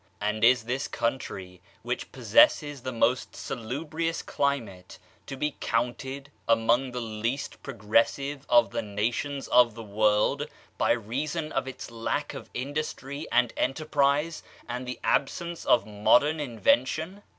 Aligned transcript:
And 0.19 0.43
is 0.43 0.63
this 0.63 0.87
country, 0.87 1.61
which 1.83 2.11
possesses 2.11 2.81
the 2.81 2.91
most 2.91 3.35
salubrious 3.35 4.23
climate, 4.23 4.97
to 5.27 5.37
be 5.37 5.55
counted 5.59 6.31
among 6.49 6.89
the 6.89 6.99
least 6.99 7.61
progressive 7.61 8.43
of 8.49 8.71
the 8.71 8.81
nations 8.81 9.47
of 9.49 9.75
the 9.75 9.83
world, 9.83 10.47
by 10.79 10.93
reason 10.93 11.51
of 11.51 11.67
its 11.67 11.91
lack 11.91 12.33
of 12.33 12.49
industry 12.55 13.27
and 13.31 13.53
enter 13.55 13.85
prise, 13.85 14.41
and 14.67 14.87
the 14.87 14.99
absence 15.03 15.65
of 15.65 15.85
modem 15.85 16.39
invention? 16.39 17.21